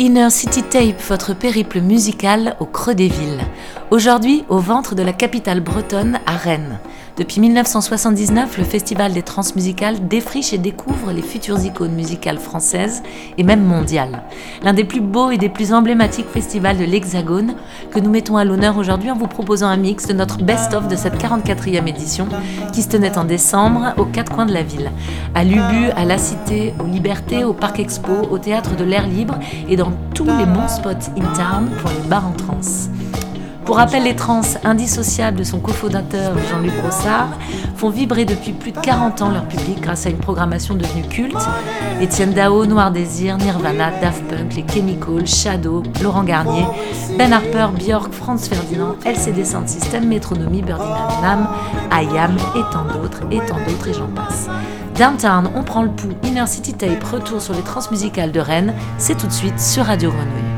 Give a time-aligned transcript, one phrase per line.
[0.00, 3.42] Inner City Tape, votre périple musical au creux des villes.
[3.90, 6.78] Aujourd'hui, au ventre de la capitale bretonne, à Rennes.
[7.16, 13.02] Depuis 1979, le Festival des Trans Musicales défriche et découvre les futures icônes musicales françaises
[13.36, 14.22] et même mondiales.
[14.62, 17.54] L'un des plus beaux et des plus emblématiques festivals de l'Hexagone
[17.92, 20.94] que nous mettons à l'honneur aujourd'hui en vous proposant un mix de notre best-of de
[20.94, 22.28] cette 44e édition
[22.72, 24.92] qui se tenait en décembre aux quatre coins de la ville.
[25.34, 29.34] À Lubu, à la Cité, aux Libertés, au Parc Expo, au Théâtre de l'Air Libre
[29.68, 32.88] et dans tous les bons spots in town pour les bars en trans.
[33.64, 37.28] Pour rappel, les trans, indissociables de son cofondateur Jean-Luc Brossard,
[37.76, 41.40] font vibrer depuis plus de 40 ans leur public grâce à une programmation devenue culte.
[42.00, 46.64] Étienne Dao, Noir Désir, Nirvana, Daft Punk, les Chemicals, Shadow, Laurent Garnier,
[47.18, 50.84] Ben Harper, Björk, Franz Ferdinand, LCD Sound System, Métronomie, Birdie
[51.22, 51.46] Nam,
[51.90, 54.48] Ayam et tant d'autres, et tant d'autres, et j'en passe.
[54.98, 58.74] Downtown, on prend le pouls, Inner City Tape, retour sur les trans musicales de Rennes,
[58.98, 60.49] c'est tout de suite sur Radio Grenouille.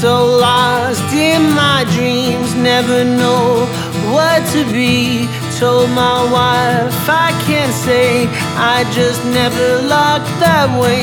[0.00, 3.66] so lost in my dreams, never know
[4.14, 5.26] what to be.
[5.58, 11.02] Told my wife I can't say, I just never looked that way.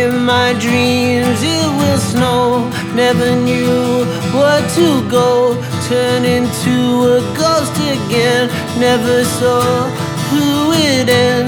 [0.00, 2.68] In my dreams, it will snow.
[2.92, 3.76] Never knew
[4.36, 5.54] where to go.
[5.88, 6.76] Turn into
[7.14, 8.50] a ghost again.
[8.80, 9.62] Never saw
[10.30, 11.43] who it is.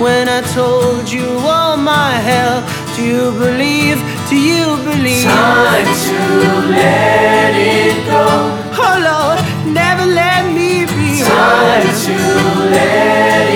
[0.00, 2.64] when I told you all my hell.
[2.96, 3.98] Do you believe?
[4.30, 5.24] Do you believe?
[5.24, 5.84] Time
[6.44, 8.24] to let it go.
[8.86, 9.40] Oh Lord,
[9.74, 11.22] never let me be.
[11.22, 12.16] Time to
[12.74, 13.49] let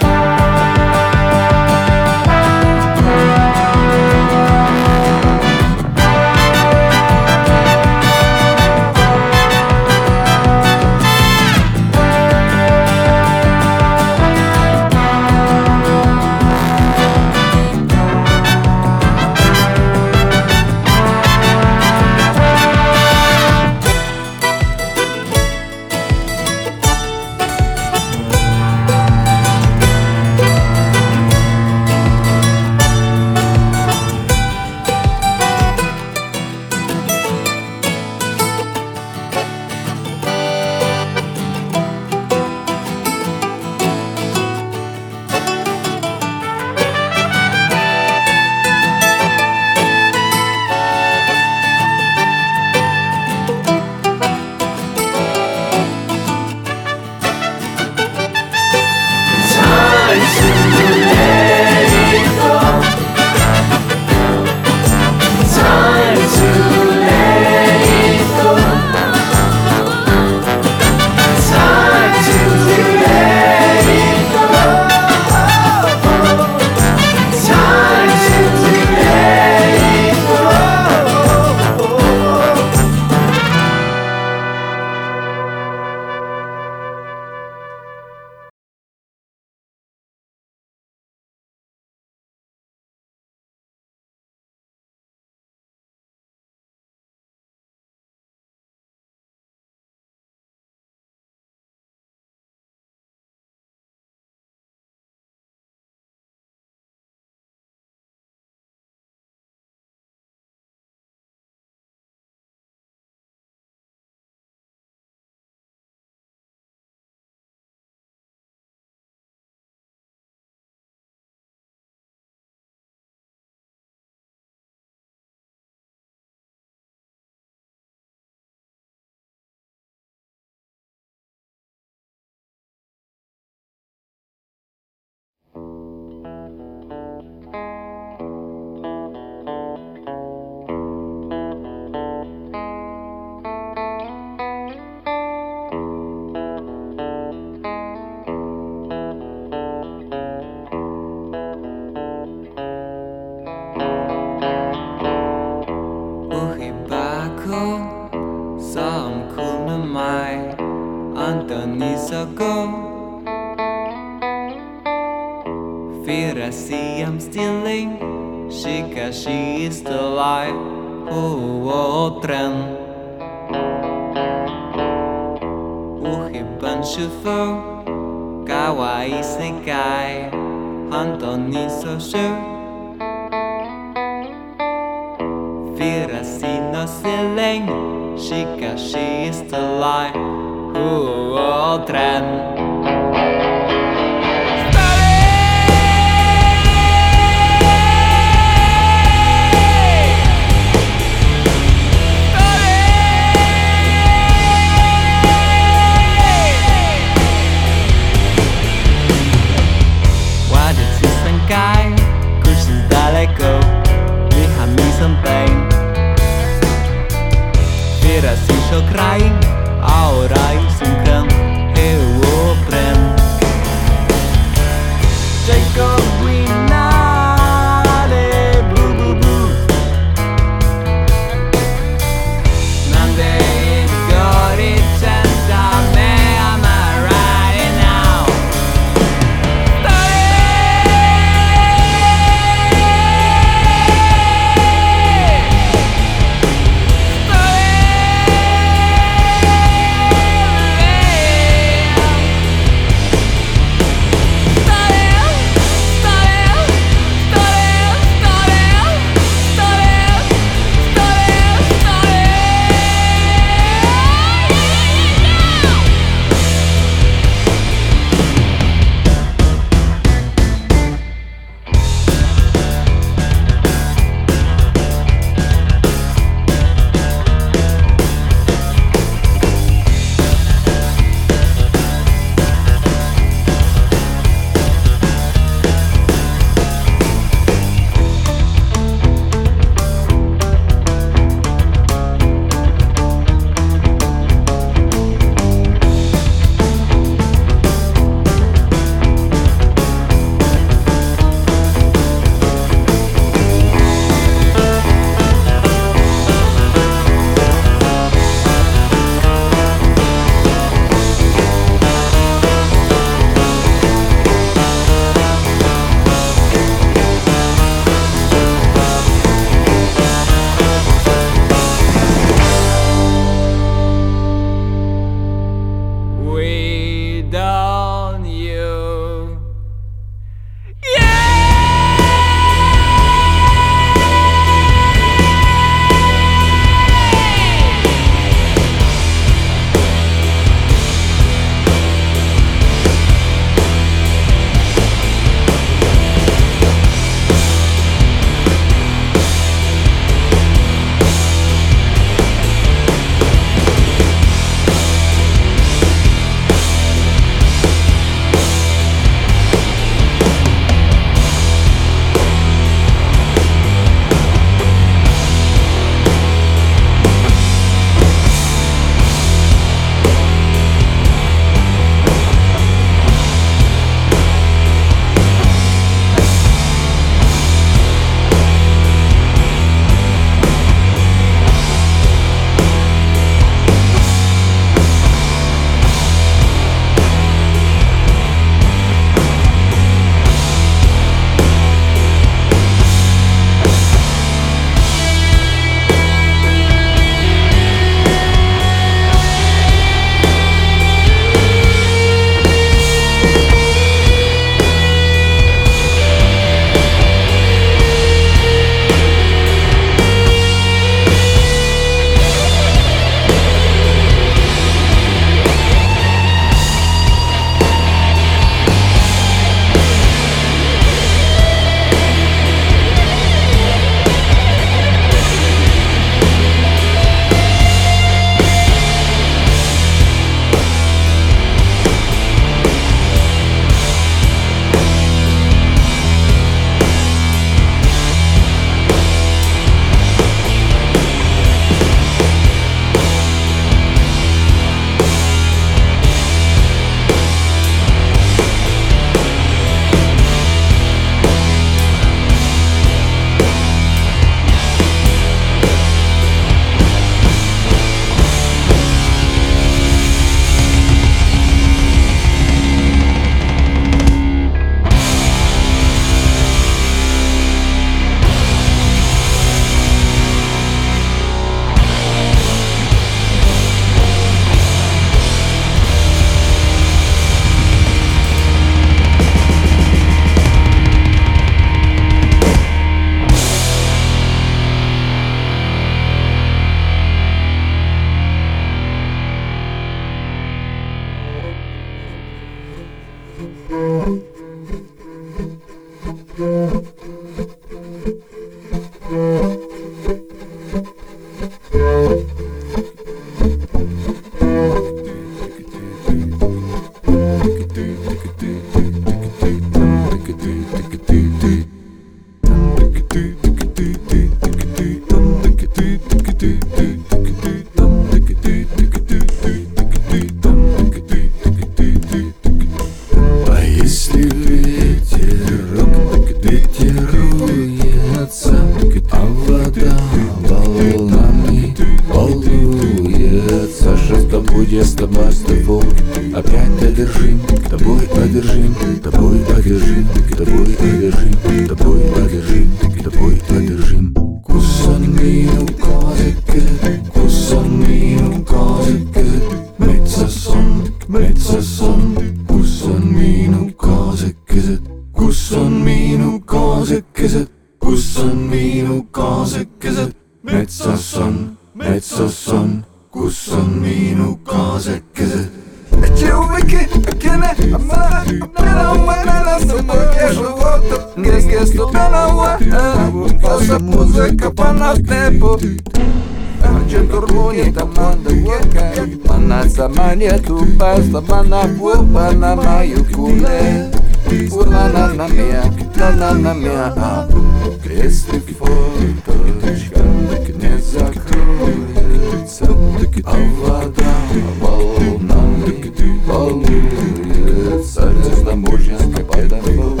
[598.92, 600.00] опять дорог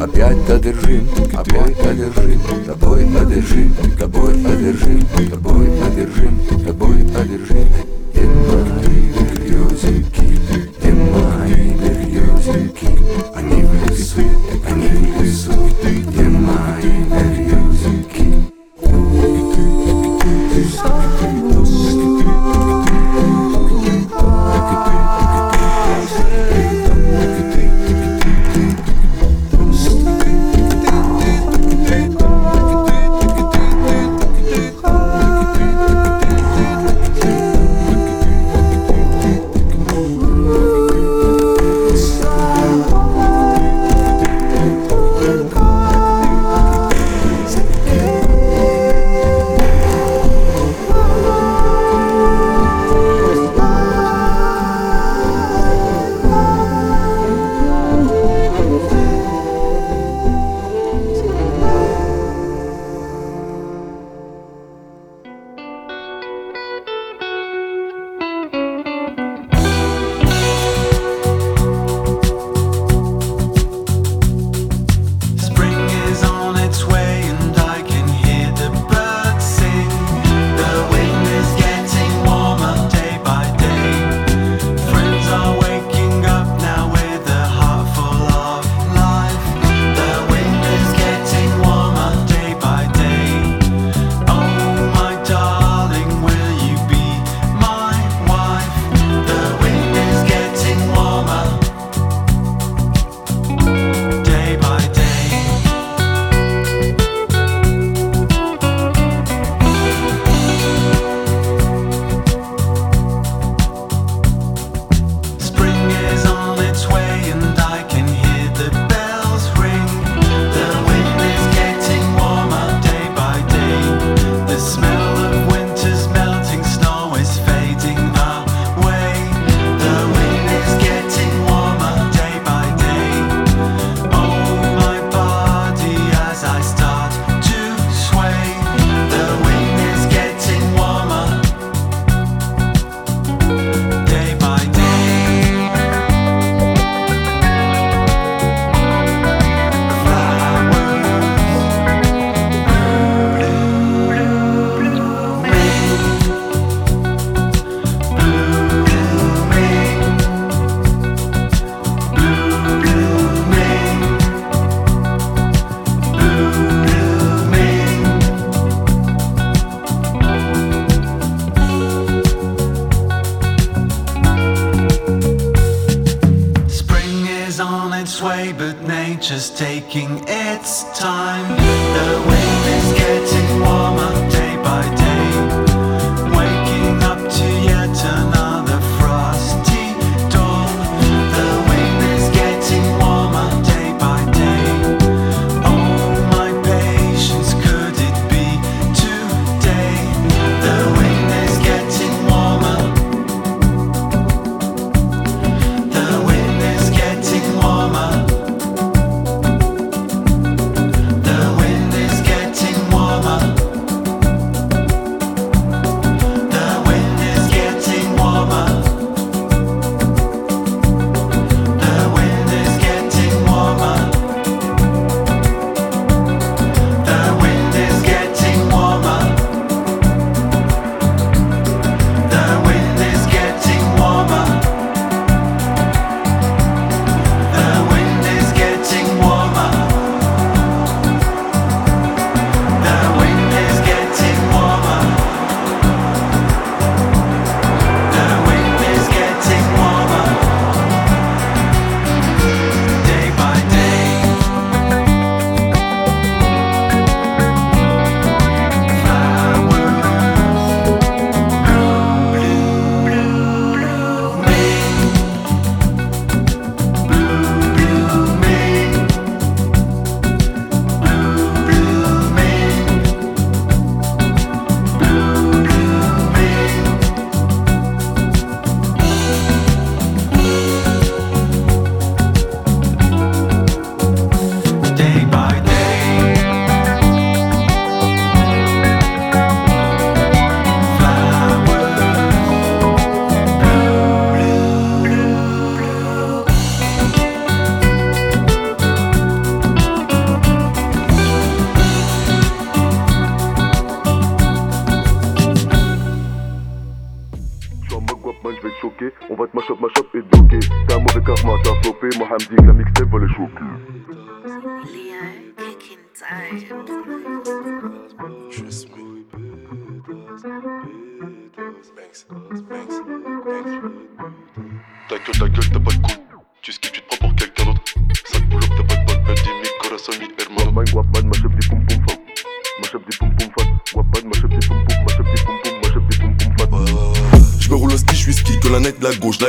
[0.00, 5.55] Опять одержим, опять одержим Тобой одержим, тобой одержим, тобой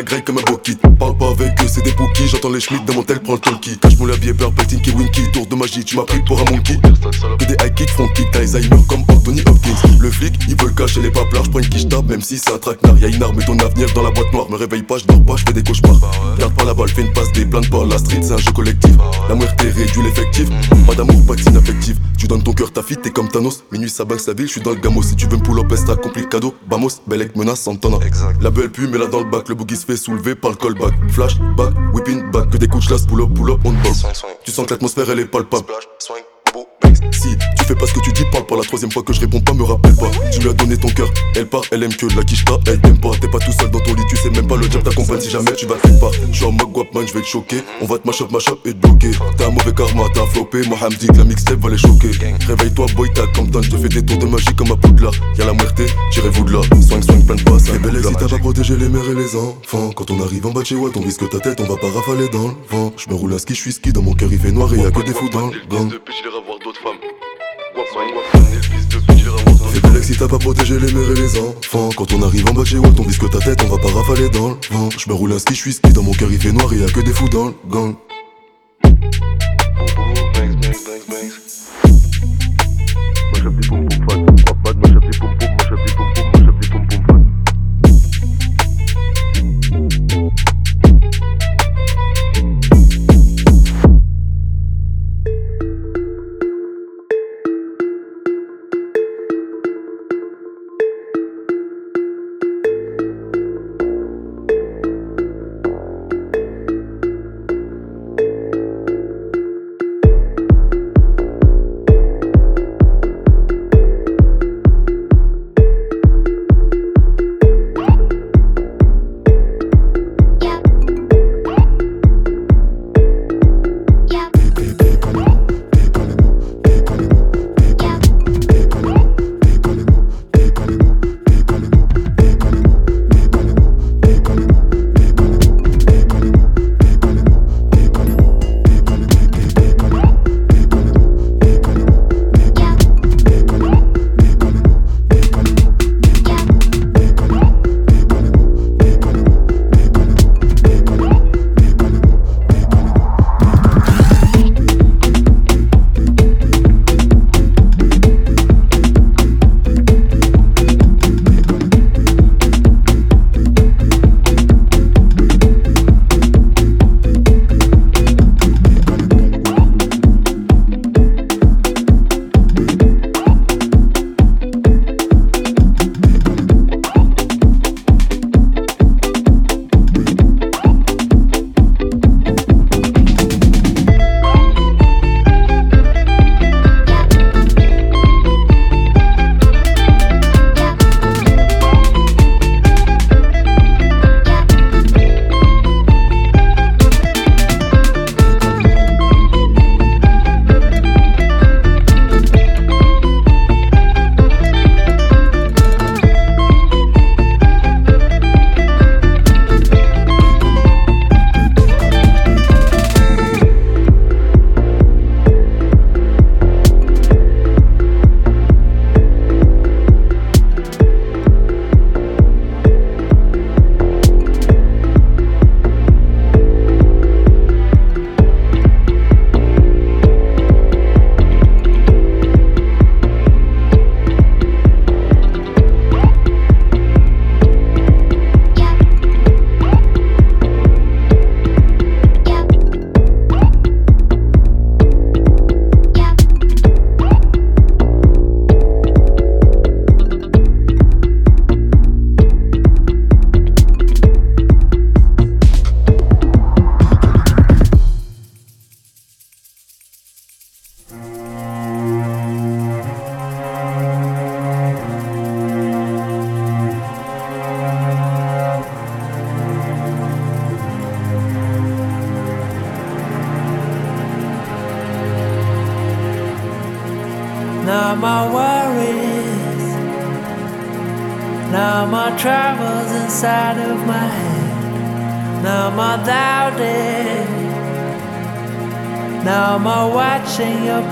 [0.07, 0.77] grec comme un bokit.
[0.99, 2.27] Parle pas avec eux, c'est des bookies.
[2.29, 3.77] J'entends les schmitts dans mon tel, prends le talkie.
[3.77, 5.23] Cache mon labier, beurre, patine, qui winky.
[5.33, 6.79] Tour de magie, tu m'as pris pour un monkey
[8.87, 9.75] comme Anthony Hopkins.
[9.99, 12.53] Le flic, ils veulent cacher les papes je prends une quiche tape, même si c'est
[12.53, 12.97] un traquenard.
[12.99, 14.47] Y'a une arme et ton avenir dans la boîte noire.
[14.49, 15.97] Me réveille pas, je dors pas, je fais des cauchemars.
[15.99, 17.85] Bah Garde pas la balle, fais une passe, des plaintes par.
[17.87, 18.95] La street, c'est un jeu collectif.
[18.97, 20.47] Bah la muerte réduit l'effectif.
[20.49, 20.83] Mm.
[20.85, 21.41] Pas d'amour, pas de
[22.17, 23.63] Tu donnes ton cœur, ta fille, t'es comme Thanos.
[23.71, 25.03] Minuit, ça baxe sa ville, je suis dans le gamos.
[25.03, 25.95] Si tu veux me pull up, extra
[26.29, 26.53] cadeau.
[26.69, 27.97] Bamos, Belek menace, Santana.
[28.41, 30.57] La belle pue, mais là dans le bac, le boogie se fait soulever par le
[30.57, 30.93] callback.
[31.09, 33.73] Flash, back, whipping, back, que des couches là, pull up, pull up, on
[34.43, 35.65] Tu sens que l'atmosphère, elle est palpable
[37.11, 39.19] si tu fais pas ce que tu dis, parle pas la troisième fois que je
[39.21, 40.09] réponds pas, me rappelle pas.
[40.31, 42.99] Tu lui as donné ton cœur, elle part, elle aime que la pas elle t'aime
[42.99, 43.11] pas.
[43.19, 45.29] T'es pas tout seul dans ton lit, tu sais même pas le job t'accompagne si
[45.29, 46.11] jamais tu vas te pas.
[46.31, 47.57] Je suis en mode man, je vais te choquer.
[47.81, 49.11] On va te mash up, et te bloquer.
[49.37, 50.67] T'as un mauvais karma, t'as flopé.
[50.67, 52.11] Mohamed dit que la mixtape va les choquer.
[52.47, 55.45] Réveille-toi, boy, t'as temps, je te fais des tours de magie comme à Y Y'a
[55.45, 56.61] la muerte, tirez-vous de là.
[56.81, 57.67] Swing, swing, plein de passes.
[57.69, 59.91] Et belle t'as pas protégé les mères et les enfants.
[59.95, 62.47] Quand on arrive en bas chez on risque ta tête, on va pas rafaler dans
[62.49, 62.93] le vent.
[62.97, 64.77] Je me roule à ski, je suis ski, dans mon cœur il fait noir et
[64.79, 65.51] y'a que des fous dans
[66.67, 68.23] d'autres femmes.
[69.93, 72.63] Fais si t'as pas protégé les mères et les enfants Quand on arrive en bas
[72.63, 75.13] chez Walt on disque ta tête, on va pas rafaler dans le vent Je me
[75.15, 77.01] roule un ski, je suis ski, dans mon cœur il fait noir, et a que
[77.01, 77.95] des fous dans le gang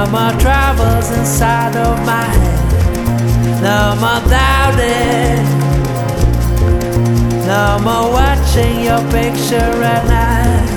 [0.00, 2.72] No my troubles inside of my head.
[3.68, 5.44] No more doubting.
[7.52, 10.68] No more watching your picture at night.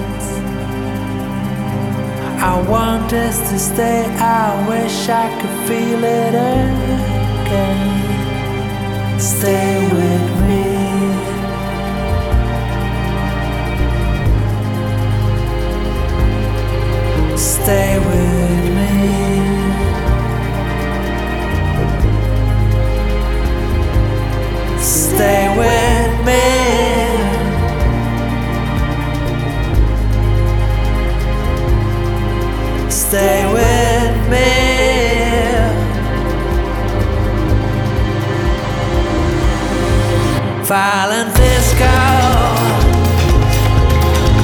[2.43, 4.03] I want us to stay.
[4.03, 7.99] I wish I could feel it again.
[9.19, 10.63] Stay with me.
[17.37, 18.91] Stay with me.
[24.79, 26.79] Stay with me.
[33.15, 34.51] stay with me.
[40.75, 41.97] Violent disco.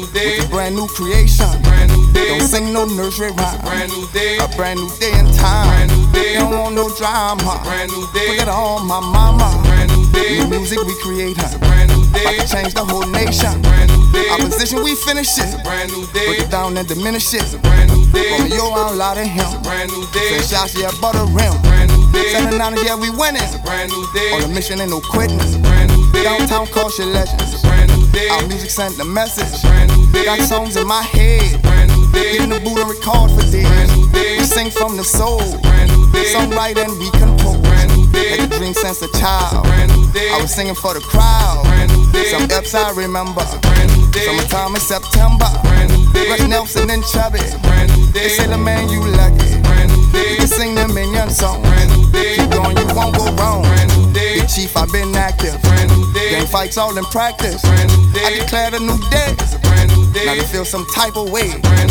[0.00, 0.38] brand new day.
[0.40, 1.46] With a brand new creation.
[1.62, 2.28] brand new day.
[2.38, 3.60] Don't sing no nursery rhyme.
[3.60, 4.38] brand new day.
[4.40, 5.68] A brand new day in time.
[5.68, 6.34] brand new day.
[6.38, 7.60] Don't want no drama.
[7.64, 8.36] brand new day.
[8.38, 9.60] Look all my mama.
[9.64, 10.40] brand new day.
[10.40, 11.36] New music we create.
[11.36, 11.46] Huh?
[11.52, 12.36] It's a brand new day.
[12.38, 13.52] About to change the whole nation.
[13.62, 14.28] brand new day.
[14.32, 15.44] Opposition we finish it.
[15.44, 16.26] It's a brand new day.
[16.28, 17.42] Break it down and diminish it.
[17.42, 18.32] It's a brand new day.
[18.36, 19.44] From yo out loud and him.
[19.44, 20.40] It's a brand new day.
[20.40, 21.52] Say shots yeah butter rim.
[21.68, 22.32] brand new day.
[22.32, 23.42] Seven nine yeah we winning.
[23.44, 24.32] It's a brand new day.
[24.40, 25.36] On the mission ain't no quitting.
[25.40, 26.24] It's a brand new day.
[26.24, 27.42] Downtown culture legends.
[27.44, 28.28] It's a brand day.
[28.28, 29.48] Our music sent a message.
[29.50, 30.24] It's a brand new day.
[30.26, 31.42] Got songs in my head.
[31.42, 32.38] It's a brand new day.
[32.38, 33.64] In the boot and record for days.
[33.66, 34.38] Brand new day.
[34.38, 35.40] We sing from the soul.
[35.40, 36.28] It's a brand new day.
[36.30, 37.58] Songwrite and we compose.
[37.64, 38.38] Brand new day.
[38.44, 39.64] a dream since a child.
[39.64, 40.30] It's a brand new day.
[40.30, 41.64] I was singing for the crowd.
[41.64, 42.26] It's a brand new day.
[42.30, 43.42] Some ups I remember.
[43.42, 44.28] It's a brand new day.
[44.28, 45.48] Summertime in September.
[45.50, 46.28] It's a brand new day.
[46.30, 47.40] Rush Nelson and Chubby.
[47.40, 48.28] It's a brand new day.
[48.28, 49.40] They say the man you lucky.
[49.48, 50.30] It's a brand new day.
[50.36, 51.64] You can sing the minion song.
[51.64, 52.36] It's a brand new day.
[52.38, 53.62] Keep going, you won't go wrong.
[53.64, 54.40] Brand day.
[54.40, 55.56] The chief, I've been active.
[55.56, 56.30] It's a brand new day.
[56.32, 57.60] Gang fights all in practice.
[57.64, 58.24] It's a brand new day.
[58.24, 59.28] I declared a new day.
[59.40, 60.26] It's a brand new day.
[60.26, 61.50] Now to feel some type of way.
[61.56, 61.88] It's a brand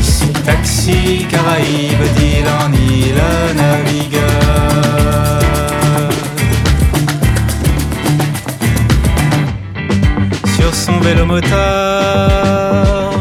[0.00, 3.22] Ici taxi, Caraïbes, d'île en île
[3.62, 4.22] navigue.
[10.56, 13.16] Sur son vélo moteur,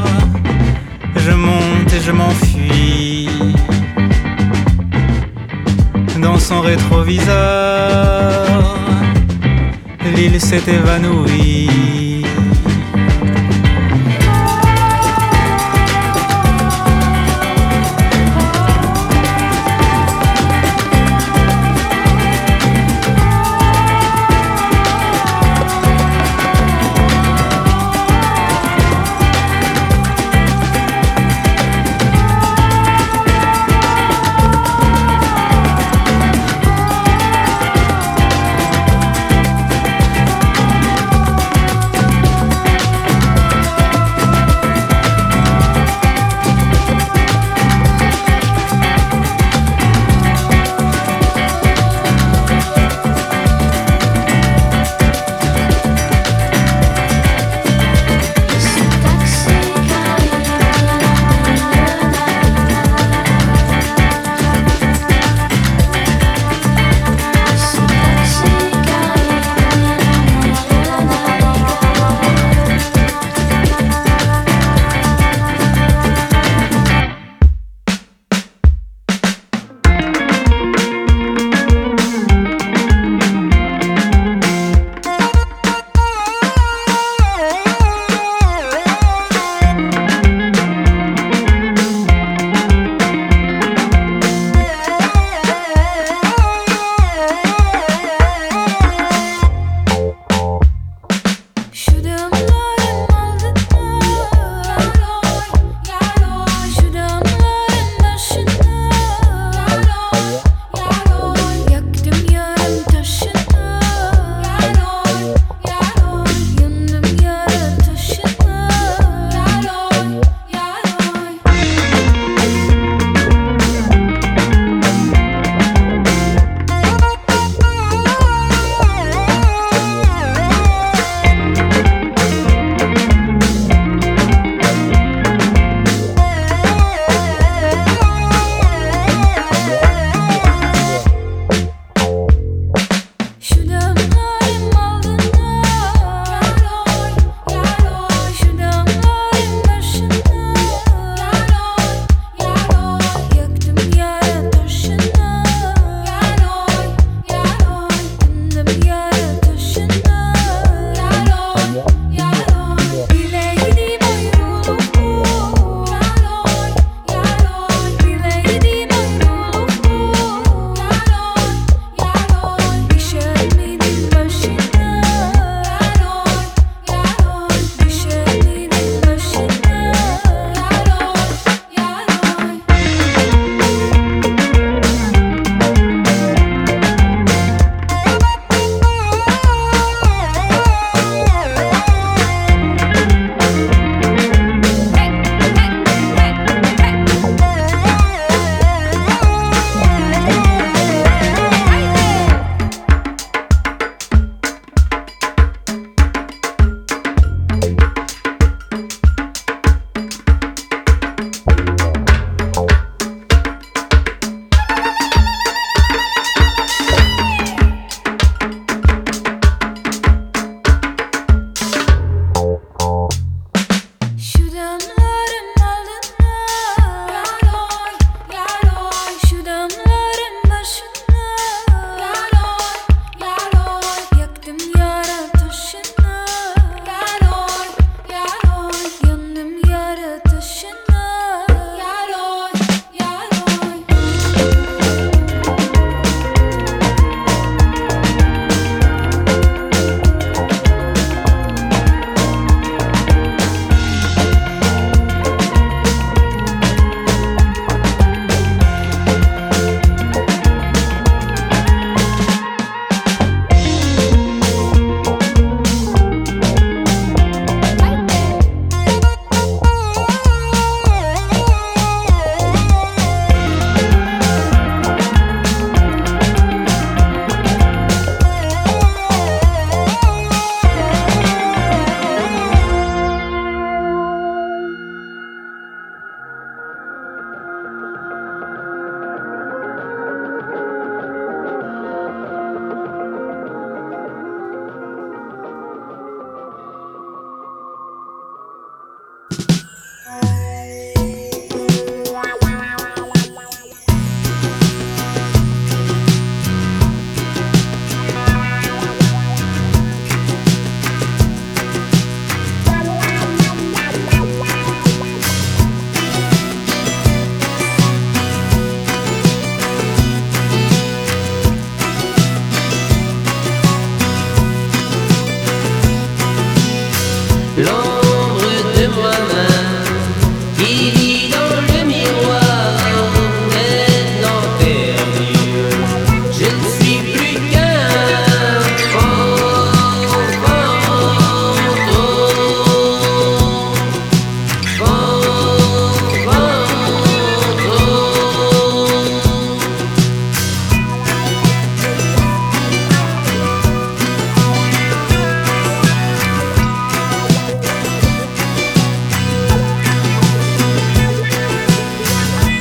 [1.18, 3.30] je monte et je m'enfuis.
[6.22, 8.69] Dans son rétroviseur
[10.22, 11.99] il s'est évanoui.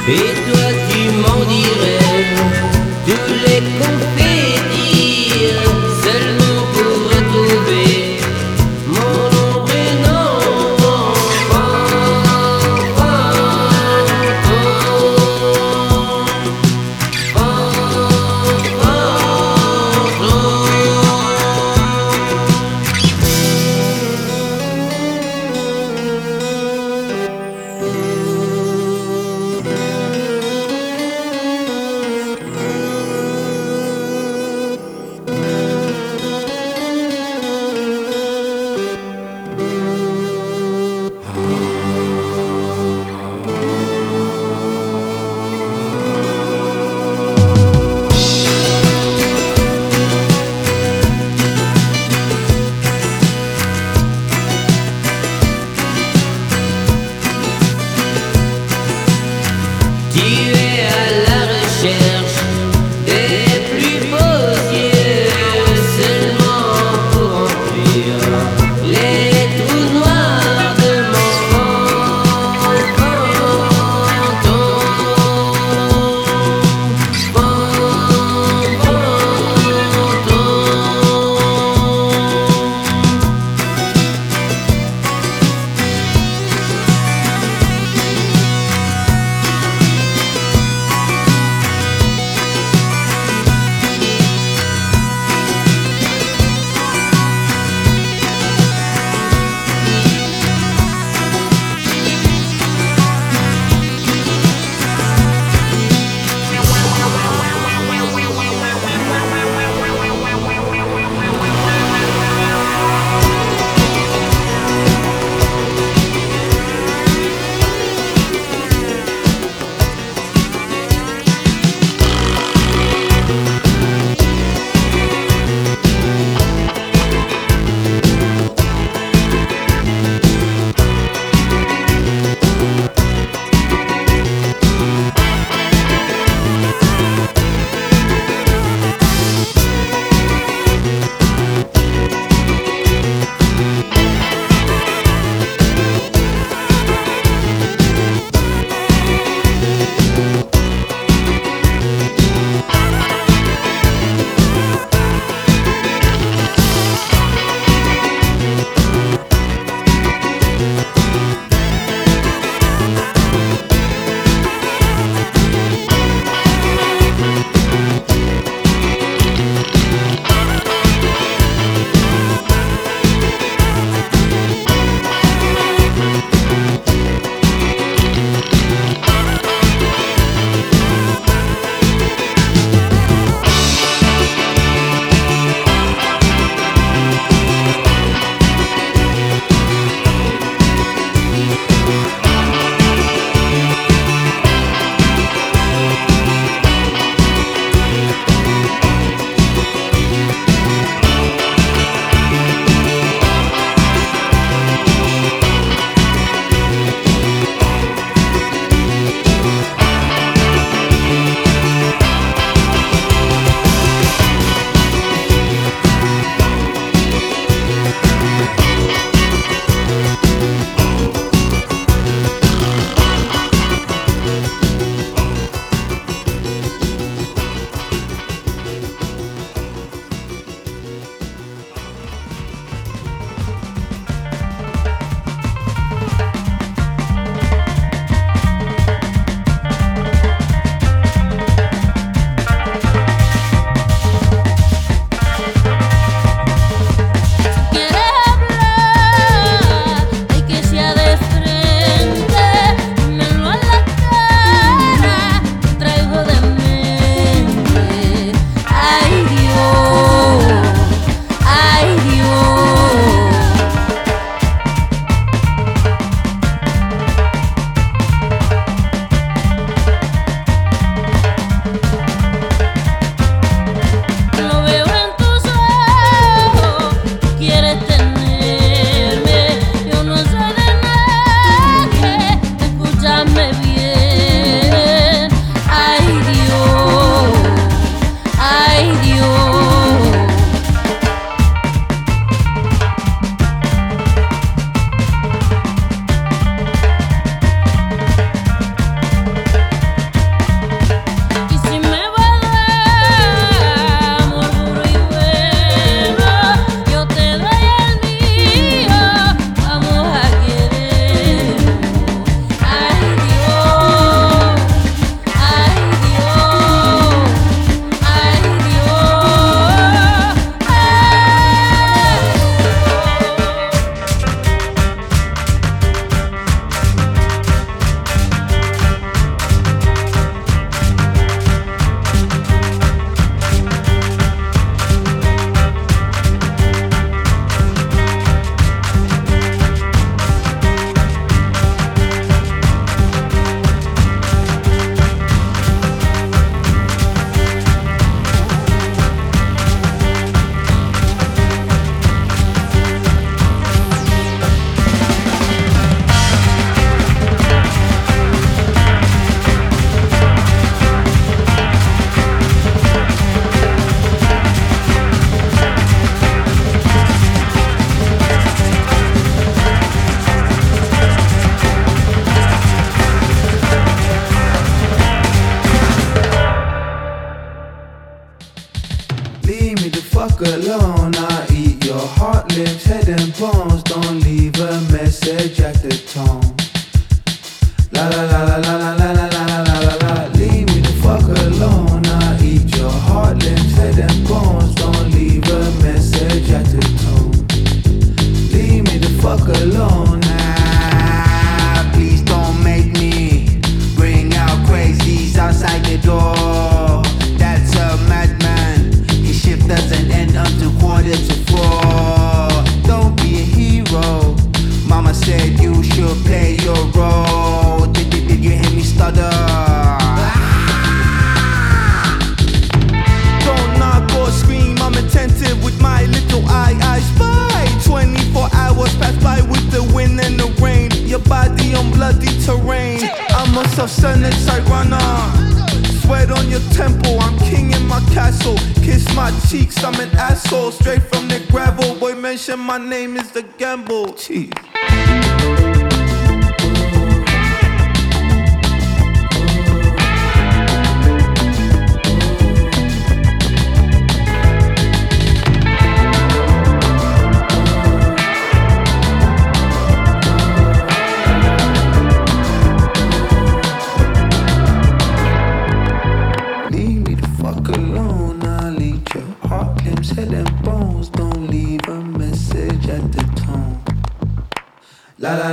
[0.09, 0.48] 咦。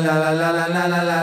[0.06, 1.15] la la la la la la